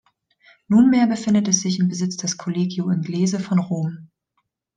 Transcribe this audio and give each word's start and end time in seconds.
Nunmehr 0.67 1.05
befindet 1.05 1.47
es 1.47 1.61
sich 1.61 1.77
im 1.77 1.87
Besitz 1.87 2.17
des 2.17 2.35
Collegio 2.35 2.89
Inglese 2.89 3.39
von 3.39 3.59
Rom. 3.59 4.09